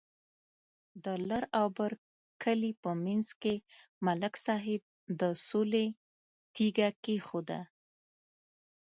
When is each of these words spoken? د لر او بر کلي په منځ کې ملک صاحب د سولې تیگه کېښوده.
د 1.03 1.05
لر 1.29 1.43
او 1.59 1.67
بر 1.77 1.91
کلي 2.43 2.71
په 2.83 2.91
منځ 3.05 3.27
کې 3.41 3.53
ملک 4.05 4.33
صاحب 4.45 4.81
د 5.19 5.21
سولې 5.47 5.85
تیگه 6.55 6.89
کېښوده. 7.03 7.59